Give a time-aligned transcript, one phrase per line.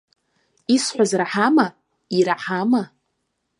[0.75, 1.67] Исҳәаз раҳама,
[2.17, 2.83] ираҳама?